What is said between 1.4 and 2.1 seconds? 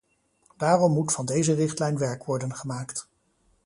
richtlijn